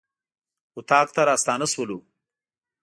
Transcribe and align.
اطاق 0.79 1.07
ته 1.15 1.21
راستانه 1.29 1.65
شولو. 1.73 1.99